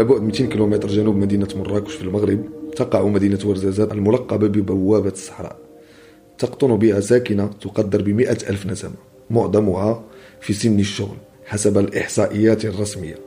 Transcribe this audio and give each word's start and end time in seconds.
على 0.00 0.08
بعد 0.08 0.22
200 0.22 0.46
كيلومتر 0.46 0.88
جنوب 0.88 1.16
مدينة 1.16 1.48
مراكش 1.56 1.94
في 1.94 2.02
المغرب. 2.02 2.44
تقع 2.76 3.06
مدينة 3.06 3.38
ورزازات 3.44 3.92
الملقبة 3.92 4.48
ببوابة 4.48 5.08
الصحراء. 5.08 5.56
تقطن 6.38 6.76
بها 6.76 7.00
ساكنة 7.00 7.46
تقدر 7.46 8.02
بمئة 8.02 8.38
ألف 8.50 8.66
نسمة. 8.66 8.94
معظمها 9.30 10.04
في 10.40 10.52
سن 10.52 10.78
الشغل 10.78 11.16
حسب 11.46 11.78
الإحصائيات 11.78 12.64
الرسمية. 12.64 13.18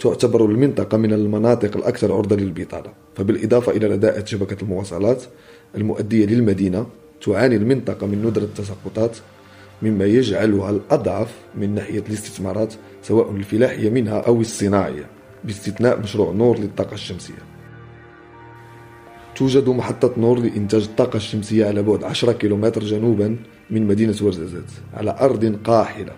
تعتبر 0.00 0.44
المنطقة 0.44 0.98
من 0.98 1.12
المناطق 1.12 1.76
الأكثر 1.76 2.12
عرضة 2.12 2.36
للبطالة. 2.36 2.92
فبالإضافة 3.14 3.72
إلى 3.72 3.86
رداءة 3.86 4.24
شبكة 4.24 4.62
المواصلات 4.62 5.22
المؤدية 5.74 6.26
للمدينة 6.26 6.86
تعاني 7.26 7.56
المنطقة 7.56 8.06
من 8.06 8.22
ندرة 8.26 8.44
التساقطات 8.44 9.16
مما 9.82 10.04
يجعلها 10.04 10.70
الأضعف 10.70 11.34
من 11.54 11.74
ناحية 11.74 12.04
الاستثمارات 12.08 12.74
سواء 13.02 13.30
الفلاحية 13.30 13.90
منها 13.90 14.20
أو 14.20 14.40
الصناعية 14.40 15.06
باستثناء 15.44 16.00
مشروع 16.00 16.32
نور 16.32 16.58
للطاقة 16.58 16.94
الشمسية. 16.94 17.42
توجد 19.36 19.68
محطة 19.68 20.12
نور 20.16 20.38
لإنتاج 20.38 20.82
الطاقة 20.82 21.16
الشمسية 21.16 21.66
على 21.66 21.82
بعد 21.82 22.04
10 22.04 22.32
كيلومتر 22.32 22.84
جنوبا 22.84 23.36
من 23.70 23.86
مدينة 23.86 24.14
ورزازات 24.22 24.70
على 24.94 25.16
أرض 25.20 25.58
قاحلة. 25.64 26.12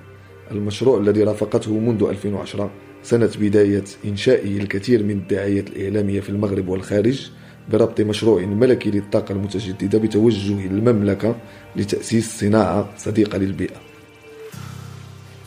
المشروع 0.51 1.01
الذي 1.01 1.23
رافقته 1.23 1.79
منذ 1.79 2.05
2010 2.05 2.71
سنة 3.03 3.31
بداية 3.41 3.85
إنشائه 4.05 4.59
الكثير 4.59 5.03
من 5.03 5.11
الدعايات 5.11 5.69
الإعلامية 5.69 6.21
في 6.21 6.29
المغرب 6.31 6.69
والخارج 6.69 7.31
بربط 7.69 8.01
مشروع 8.01 8.41
ملكي 8.43 8.91
للطاقة 8.91 9.33
المتجددة 9.33 9.99
بتوجه 9.99 10.67
المملكة 10.67 11.37
لتأسيس 11.77 12.41
صناعة 12.41 12.89
صديقة 12.97 13.39
للبيئة. 13.39 13.81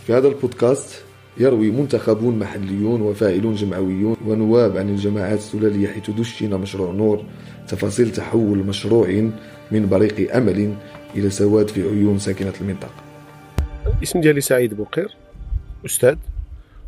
في 0.08 0.14
هذا 0.14 0.28
البودكاست 0.28 1.04
يروي 1.38 1.72
منتخبون 1.72 2.40
محليون 2.40 3.02
وفاعلون 3.02 3.56
جمعويون 3.56 4.18
ونواب 4.28 4.78
عن 4.78 4.90
الجماعات 4.90 5.38
السلالية 5.38 5.88
حيث 5.88 6.10
دشن 6.10 6.58
مشروع 6.58 6.92
نور 6.92 7.24
تفاصيل 7.68 8.12
تحول 8.12 8.58
مشروع 8.58 9.32
من 9.72 9.90
بريق 9.90 10.36
أمل 10.36 10.76
إلى 11.16 11.30
سواد 11.30 11.68
في 11.68 11.82
عيون 11.82 12.20
ساكنة 12.20 12.54
المنطقة. 12.62 13.04
الاسم 13.98 14.22
ديالي 14.22 14.42
سعيد 14.42 14.74
بوقير 14.74 15.18
أستاذ 15.86 16.16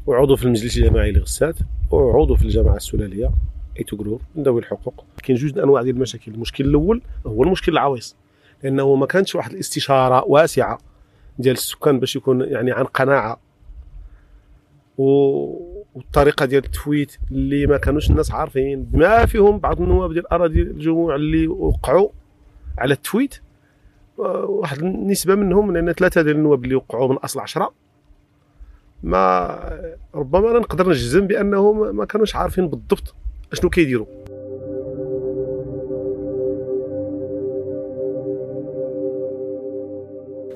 وعضو 0.06 0.36
في 0.36 0.44
المجلس 0.44 0.78
الجماعي 0.78 1.12
لغسات 1.12 1.56
وعضو 1.92 2.36
في 2.36 2.42
الجماعة 2.42 2.76
السلالية 2.76 3.32
أيت 3.80 3.98
أوكرور 3.98 4.22
من 4.36 4.44
ذوي 4.44 4.60
الحقوق. 4.60 5.06
كاين 5.24 5.38
جوج 5.38 5.60
أنواع 5.60 5.82
ديال 5.82 5.96
المشاكل. 5.96 6.32
المشكل 6.32 6.66
الأول 6.66 7.02
هو 7.28 7.44
المشكل 7.44 7.72
العويص 7.72 8.16
لأنه 8.64 8.96
ما 8.96 9.06
كانتش 9.06 9.36
واحد 9.36 9.54
الاستشارة 9.54 10.24
واسعة 10.24 10.78
ديال 11.40 11.56
السكان 11.56 12.00
باش 12.00 12.16
يكون 12.16 12.42
يعني 12.42 12.72
عن 12.72 12.84
قناعة. 12.84 13.40
والطريقة 14.98 16.46
ديال 16.46 16.66
التفويت 16.66 17.18
اللي 17.32 17.68
ما 17.68 17.78
كانوش 17.78 18.10
الناس 18.10 18.32
عارفين. 18.32 18.84
بما 18.84 19.26
فيهم 19.26 19.60
بعض 19.60 19.82
النواب 19.82 20.14
ديال 20.14 20.28
أراضي 20.28 20.62
الجموع 20.62 21.16
اللي 21.16 21.48
وقعوا 21.48 22.10
على 22.78 22.94
التفويت. 22.94 23.36
واحد 24.18 24.78
النسبة 24.78 25.36
منهم 25.36 25.72
لأن 25.72 25.92
ثلاثة 25.92 26.22
ديال 26.22 26.36
النواب 26.36 26.64
اللي 26.64 26.76
وقعوا 26.76 27.08
من 27.08 27.16
أصل 27.16 27.40
عشرة. 27.40 27.74
ما 29.04 29.60
ربما 30.16 30.60
نقدر 30.60 30.90
نجزم 30.90 31.28
بأنهم 31.28 31.96
ما 31.96 32.06
كانوش 32.06 32.36
عارفين 32.36 32.68
بالضبط 32.68 33.16
اشنو 33.56 33.70
كيديروا؟ 33.70 34.06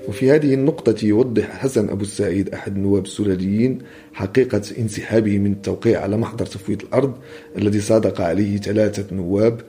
وفي 0.07 0.31
هذه 0.31 0.53
النقطة 0.53 1.05
يوضح 1.05 1.43
حسن 1.43 1.89
أبو 1.89 2.01
السعيد 2.01 2.49
أحد 2.49 2.75
النواب 2.75 3.03
السلاليين 3.03 3.81
حقيقة 4.13 4.61
انسحابه 4.77 5.37
من 5.37 5.51
التوقيع 5.51 6.01
على 6.01 6.17
محضر 6.17 6.45
تفويض 6.45 6.81
الأرض 6.81 7.17
الذي 7.57 7.81
صادق 7.81 8.21
عليه 8.21 8.57
ثلاثة 8.57 9.15
نواب. 9.15 9.61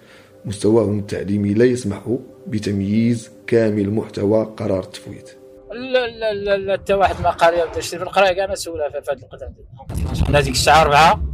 مستواهم 0.45 0.99
التعليمي 0.99 1.55
لا 1.55 1.65
يسمح 1.65 2.17
بتمييز 2.47 3.31
كامل 3.47 3.91
محتوى 3.91 4.55
قرار 4.57 4.83
التفويض. 4.83 5.29
لا 5.73 6.07
لا 6.07 6.33
لا 6.33 6.57
لا 6.57 6.73
حتى 6.73 6.95
واحد 6.95 7.23
ما 7.23 7.31
قال 7.31 7.55
يا 7.55 7.67
في 7.73 8.03
القراية 8.03 8.33
كاع 8.33 8.55
سولها 8.55 8.89
في 8.89 8.97
هذه 8.97 9.19
القضية 9.23 10.41
ديك 10.41 10.55
الساعة 10.55 10.83
اربعه 10.83 11.30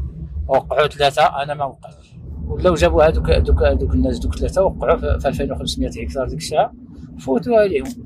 وقعوا 0.49 0.87
ثلاثة 0.87 1.43
أنا 1.43 1.55
ما 1.55 1.65
وقعتش 1.65 2.13
ولاو 2.49 2.75
جابوا 2.75 3.05
هذوك 3.05 3.31
هذوك 3.31 3.63
هذوك 3.63 3.95
الناس 3.95 4.19
دوك 4.19 4.39
ثلاثة 4.39 4.63
وقعوا 4.63 5.19
في 5.19 5.29
2500 5.29 6.05
هكتار 6.05 6.29
ديك 6.29 6.39
الساعة 6.39 6.73
فوتوا 7.21 7.57
عليهم. 7.57 8.05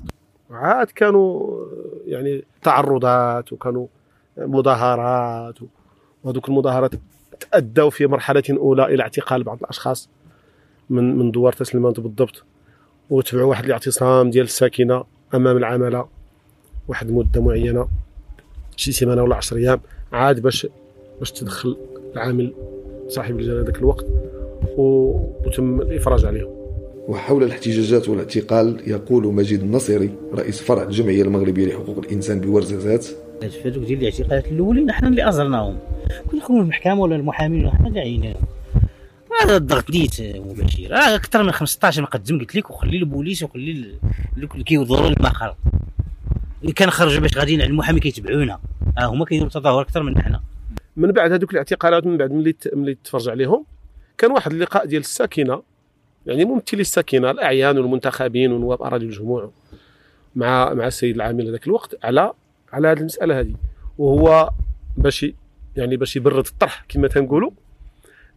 عاد 0.51 0.87
كانوا 0.87 1.57
يعني 2.07 2.45
تعرضات 2.63 3.53
وكانوا 3.53 3.87
مظاهرات 4.39 5.59
وهذوك 6.25 6.49
المظاهرات 6.49 6.91
تأدوا 7.41 7.91
في 7.91 8.07
مرحلة 8.07 8.43
أولى 8.51 8.85
إلى 8.85 9.03
اعتقال 9.03 9.43
بعض 9.43 9.59
الأشخاص 9.61 10.09
من 10.91 11.19
من 11.19 11.31
دوار 11.31 11.53
تسليمات 11.53 12.01
بالضبط 12.01 12.45
وتبعوا 13.11 13.51
واحد 13.51 13.65
الاعتصام 13.65 14.31
ديال 14.31 14.45
الساكنة 14.45 15.05
أمام 15.35 15.57
العمالة 15.57 16.09
واحد 16.89 17.09
المدة 17.09 17.41
معينة 17.41 17.89
شي 18.77 18.93
سيمانة 18.93 19.23
ولا 19.23 19.37
10 19.37 19.57
أيام 19.57 19.81
عاد 20.13 20.41
باش 20.41 20.67
باش 21.19 21.33
تدخل 21.33 21.77
العامل 22.15 22.55
صاحب 23.09 23.39
الجلاله 23.39 23.63
ذاك 23.63 23.79
الوقت 23.79 24.07
وتم 24.77 25.81
الإفراج 25.81 26.25
عليهم 26.25 26.61
وحول 27.09 27.43
الاحتجاجات 27.45 28.09
والاعتقال 28.09 28.83
يقول 28.87 29.35
مجيد 29.35 29.63
النصيري 29.63 30.11
رئيس 30.35 30.63
فرع 30.63 30.83
الجمعية 30.83 31.23
المغربية 31.23 31.67
لحقوق 31.67 31.99
الإنسان 31.99 32.41
بورزازات. 32.41 33.07
هذوك 33.65 33.85
ديال 33.85 33.99
الاعتقالات 33.99 34.47
الأولين 34.47 34.91
إحنا 34.91 35.09
اللي 35.09 35.29
أزرناهم. 35.29 35.79
كنا 36.31 36.41
نكونوا 36.41 36.63
المحكمة 36.63 37.01
ولا 37.01 37.17
المحامين 37.17 37.67
إحنا 37.67 37.89
اللي 37.89 38.01
عيناهم 38.01 38.43
هذا 39.43 39.57
الضغط 39.57 39.91
ديت 39.91 40.21
مباشر 40.21 40.91
راه 40.91 41.15
أكثر 41.15 41.43
من 41.43 41.53
15 41.53 42.03
مقدم 42.03 42.39
قلت 42.39 42.55
لك 42.55 42.71
وخلي 42.71 42.97
البوليس 42.97 43.43
وخلي 43.43 43.99
اللي 44.37 44.47
كيوضروا 44.47 45.09
المقر. 45.09 45.55
اللي 46.63 46.73
كان 46.73 46.91
خرج 46.91 47.19
باش 47.19 47.39
غاديين 47.39 47.61
على 47.61 47.71
المحامي 47.71 48.01
كيتبعونا. 48.01 48.59
ها 48.99 49.07
هما 49.07 49.25
كيديروا 49.25 49.51
تظاهر 49.51 49.81
أكثر 49.81 50.03
من 50.03 50.23
حنا 50.23 50.41
من 51.01 51.13
بعد 51.13 51.33
هذوك 51.33 51.53
الاعتقالات 51.53 52.07
من 52.07 52.17
بعد 52.17 52.33
ملي 52.33 52.55
ملي 52.73 52.95
تفرج 53.05 53.29
عليهم 53.29 53.65
كان 54.19 54.33
واحد 54.33 54.53
اللقاء 54.53 54.87
ديال 54.87 55.01
الساكنة 55.01 55.63
يعني 56.27 56.45
ممثلي 56.45 56.81
الساكنة 56.81 57.31
الأعيان 57.31 57.79
والمنتخبين 57.79 58.53
ونواب 58.53 58.83
اراضي 58.83 59.05
الجموع 59.05 59.51
مع 60.37 60.75
مع 60.75 60.87
السيد 60.87 61.15
العامل 61.15 61.49
هذاك 61.49 61.67
الوقت 61.67 62.05
على 62.05 62.33
على 62.73 62.89
هذه 62.89 62.99
المسألة 62.99 63.41
هذه. 63.41 63.55
وهو 63.99 64.51
باش 64.97 65.27
يعني 65.77 65.97
باش 65.97 66.17
يبرد 66.17 66.47
الطرح 66.47 66.85
كما 66.89 67.09
تنقولوا. 67.09 67.51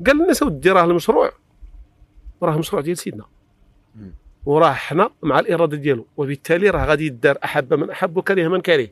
قال 0.08 0.18
للناس 0.18 0.44
اودي 0.44 0.72
راه 0.72 0.84
المشروع. 0.86 1.32
راه 2.44 2.58
مشروع 2.58 2.82
ديال 2.82 2.98
سيدنا. 2.98 3.26
وراه 4.46 4.74
حنا 4.74 5.10
مع 5.24 5.40
الإرادة 5.40 5.78
ديالو. 5.78 6.06
وبالتالي 6.18 6.70
راه 6.70 6.86
غادي 6.86 7.06
يدار 7.06 7.38
أحب 7.44 7.74
من 7.74 7.90
احب 7.90 8.18
وكره 8.18 8.48
من 8.48 8.62
كره 8.62 8.88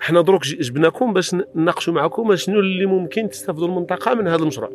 حنا 0.00 0.20
دروك 0.20 0.42
جبناكم 0.44 1.12
باش 1.12 1.36
نناقشوا 1.54 1.94
معكم 1.94 2.36
شنو 2.36 2.60
اللي 2.60 2.86
ممكن 2.86 3.28
تستافدوا 3.28 3.66
المنطقة 3.68 4.14
من 4.14 4.28
هذا 4.28 4.42
المشروع. 4.42 4.70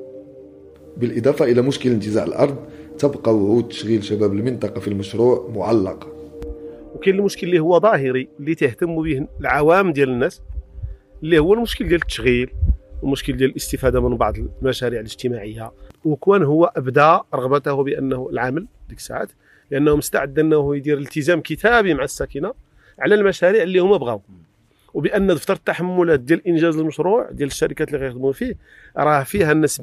بالإضافة 0.97 1.46
إلى 1.46 1.62
مشكل 1.62 1.90
انتزاع 1.90 2.24
الأرض 2.24 2.58
تبقى 2.97 3.36
وعود 3.36 3.68
تشغيل 3.68 4.03
شباب 4.03 4.34
المنطقة 4.34 4.80
في 4.80 4.88
المشروع 4.88 5.52
معلقه 5.56 6.08
وكاين 6.96 7.19
المشكل 7.19 7.47
اللي 7.47 7.59
هو 7.59 7.80
ظاهري 7.80 8.28
اللي 8.40 8.56
تهتم 8.56 9.02
به 9.02 9.28
العوام 9.40 9.91
ديال 9.94 10.09
الناس 10.09 10.41
اللي 11.24 11.40
هو 11.40 11.53
المشكل 11.53 11.88
ديال 11.88 12.02
التشغيل 12.02 12.50
ومشكل 13.03 13.38
ديال 13.38 13.50
الاستفادة 13.50 14.09
من 14.09 14.18
بعض 14.18 14.34
المشاريع 14.62 15.00
الاجتماعية. 15.00 15.72
وكون 16.06 16.44
هو 16.44 16.72
ابدا 16.75 17.22
رغبته 17.34 17.84
بأنه 17.84 18.30
العامل 18.31 18.68
ديك 18.90 18.97
الساعات 18.97 19.30
لأنه 19.72 19.96
مستعد 19.96 20.39
أنه 20.39 20.75
يدير 20.75 20.98
التزام 20.98 21.42
كتابي 21.42 21.94
مع 21.94 22.04
الساكنة 22.04 22.54
على 23.00 23.16
المشاريع 23.16 23.63
اللي 23.63 23.80
هما 23.80 23.98
بغاو. 23.98 24.22
وبأن 24.95 25.27
دفتر 25.27 25.53
التحملات 25.53 26.19
ديال 26.19 26.47
إنجاز 26.47 26.77
المشروع 26.77 27.30
ديال 27.31 27.47
الشركات 27.47 27.94
اللي 27.94 28.06
غيخدموا 28.06 28.31
فيه 28.31 28.56
راه 28.97 29.24
فيها 29.24 29.51
أن 29.51 29.68
70% 29.68 29.80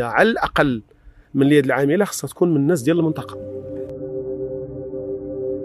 على 0.00 0.30
الأقل 0.30 0.82
من 1.34 1.46
اليد 1.46 1.64
العاملة 1.64 2.04
خصها 2.04 2.28
تكون 2.28 2.50
من 2.50 2.56
الناس 2.56 2.82
ديال 2.82 2.98
المنطقة. 2.98 3.34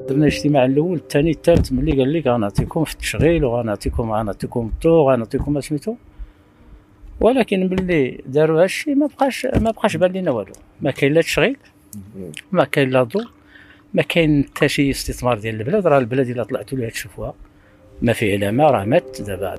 درنا 0.10 0.28
الاجتماع 0.28 0.66
الأول 0.66 0.98
الثاني 0.98 1.32
الثالث 1.32 1.72
ملي 1.72 1.92
قال 1.92 2.14
لك 2.14 2.28
غنعطيكم 2.28 2.84
في 2.84 2.94
التشغيل 2.94 3.46
وغنعطيكم 3.46 4.12
غنعطيكم 4.12 4.72
الضو 4.74 4.90
وغنعطيكم 4.90 5.62
سميتو. 5.62 5.96
ولكن 7.22 7.68
باللي 7.68 8.24
داروا 8.26 8.62
هادشي 8.62 8.96
ما 8.96 9.08
بقاش 9.08 9.46
ما 9.46 9.72
بقاش 9.72 9.98
بان 9.98 10.12
لنا 10.12 10.32
والو. 10.32 10.54
ما 10.82 10.92
كاين 10.92 11.14
لا 11.14 11.22
تشغيل 11.22 11.58
ما 12.52 12.64
كاين 12.64 12.90
لا 12.90 13.04
ضو 13.04 13.20
ما 13.94 14.02
كاين 14.02 14.46
حتى 14.56 14.68
شي 14.68 14.90
استثمار 14.90 15.40
ديال 15.40 15.60
البلاد. 15.60 15.88
راه 15.88 16.00
البلاد 16.00 16.30
إلا 16.30 16.44
طلعتوا 16.44 16.78
ليها 16.78 16.90
تشوفوها. 16.90 17.34
ما 18.02 18.14
في 18.14 18.34
علامه 18.34 18.64
راه 18.64 18.86
مات 18.86 19.22
دابا. 19.22 19.56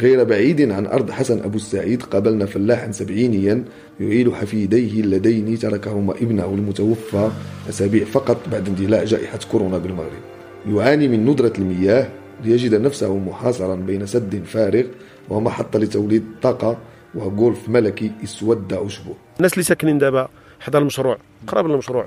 غير 0.00 0.24
بعيد 0.24 0.70
عن 0.70 0.86
أرض 0.86 1.10
حسن 1.10 1.42
أبو 1.42 1.56
السعيد 1.56 2.02
قابلنا 2.02 2.46
فلاحا 2.46 2.90
سبعينيا 2.90 3.64
يعيل 4.00 4.34
حفيديه 4.34 5.00
اللذين 5.00 5.58
تركهما 5.58 6.12
ابنه 6.12 6.44
المتوفى 6.44 7.30
أسابيع 7.68 8.04
فقط 8.04 8.36
بعد 8.52 8.68
اندلاع 8.68 9.04
جائحة 9.04 9.38
كورونا 9.52 9.78
بالمغرب. 9.78 10.22
يعاني 10.66 11.08
من 11.08 11.26
ندرة 11.26 11.52
المياه 11.58 12.08
ليجد 12.44 12.74
نفسه 12.74 13.16
محاصرا 13.18 13.74
بين 13.74 14.06
سد 14.06 14.44
فارغ 14.44 14.84
ومحطة 15.28 15.78
لتوليد 15.78 16.24
طاقة 16.42 16.78
وغولف 17.14 17.68
ملكي 17.68 18.10
اسود 18.24 18.74
عشبه 18.74 19.14
الناس 19.36 19.52
اللي 19.52 19.62
ساكنين 19.62 19.98
دابا 19.98 20.28
حدا 20.60 20.78
المشروع؟ 20.78 21.18
قراب 21.46 21.66
للمشروع. 21.66 22.06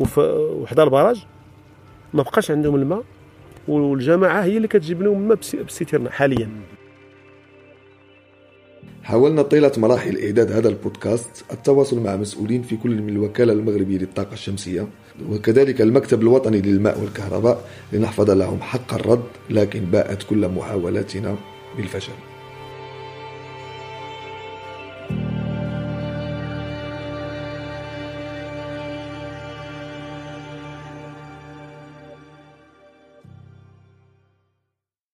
وحدا 0.00 0.82
البراج؟ 0.82 1.26
ما 2.14 2.22
بقاش 2.22 2.50
عندهم 2.50 2.74
الماء 2.74 3.02
والجماعة 3.68 4.42
هي 4.44 4.56
اللي 4.56 4.68
كتجيب 4.68 5.02
لهم 5.02 5.22
الماء 5.22 5.38
بسيتيرنا 5.66 6.10
حاليا. 6.10 6.48
حاولنا 9.02 9.42
طيلة 9.42 9.72
مراحل 9.76 10.18
إعداد 10.18 10.52
هذا 10.52 10.68
البودكاست 10.68 11.44
التواصل 11.52 12.00
مع 12.00 12.16
مسؤولين 12.16 12.62
في 12.62 12.76
كل 12.76 13.02
من 13.02 13.08
الوكالة 13.08 13.52
المغربية 13.52 13.98
للطاقة 13.98 14.32
الشمسية 14.32 14.88
وكذلك 15.30 15.80
المكتب 15.80 16.22
الوطني 16.22 16.60
للماء 16.60 17.00
والكهرباء 17.00 17.68
لنحفظ 17.92 18.30
لهم 18.30 18.60
حق 18.60 18.94
الرد 18.94 19.24
لكن 19.50 19.80
باءت 19.80 20.22
كل 20.22 20.48
محاولاتنا 20.48 21.36
بالفشل. 21.76 22.12